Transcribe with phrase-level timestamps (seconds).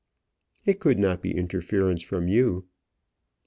[0.65, 2.65] "It could not be interference from you."